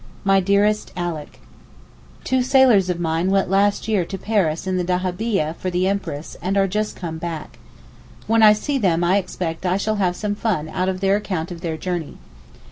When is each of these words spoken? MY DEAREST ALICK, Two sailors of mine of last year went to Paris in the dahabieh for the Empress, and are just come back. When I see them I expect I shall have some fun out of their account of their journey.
MY 0.23 0.39
DEAREST 0.39 0.91
ALICK, 0.97 1.39
Two 2.23 2.41
sailors 2.41 2.89
of 2.89 2.99
mine 2.99 3.31
of 3.31 3.47
last 3.47 3.87
year 3.87 3.99
went 3.99 4.09
to 4.09 4.17
Paris 4.17 4.65
in 4.65 4.77
the 4.77 4.83
dahabieh 4.83 5.53
for 5.57 5.69
the 5.69 5.87
Empress, 5.87 6.35
and 6.41 6.57
are 6.57 6.67
just 6.67 6.95
come 6.95 7.19
back. 7.19 7.59
When 8.25 8.41
I 8.41 8.53
see 8.53 8.79
them 8.79 9.03
I 9.03 9.17
expect 9.17 9.63
I 9.63 9.77
shall 9.77 9.97
have 9.97 10.15
some 10.15 10.33
fun 10.33 10.69
out 10.69 10.89
of 10.89 11.01
their 11.01 11.17
account 11.17 11.51
of 11.51 11.61
their 11.61 11.77
journey. 11.77 12.17